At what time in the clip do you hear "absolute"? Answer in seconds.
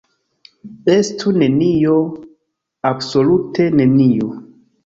2.93-3.71